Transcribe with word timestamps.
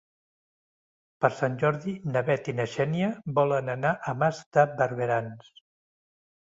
Per 1.25 1.29
Sant 1.41 1.57
Jordi 1.65 1.93
na 2.15 2.25
Bet 2.31 2.51
i 2.55 2.57
na 2.61 2.67
Xènia 2.73 3.13
volen 3.39 3.73
anar 3.77 3.95
a 4.15 4.19
Mas 4.25 4.45
de 4.57 4.69
Barberans. 4.83 5.57